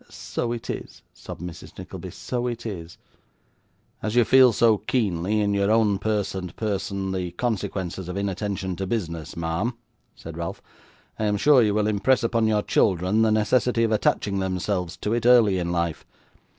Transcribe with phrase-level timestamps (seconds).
[0.09, 1.77] 'So it is,' sobbed Mrs.
[1.77, 2.09] Nickleby.
[2.09, 2.97] 'So it is.'
[4.01, 8.75] 'As you feel so keenly, in your own purse and person, the consequences of inattention
[8.77, 9.75] to business, ma'am,'
[10.15, 10.59] said Ralph,
[11.19, 15.13] 'I am sure you will impress upon your children the necessity of attaching themselves to
[15.13, 16.03] it early in life.